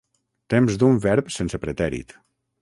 [0.53, 2.19] Temps d'un verb sense pretèrit.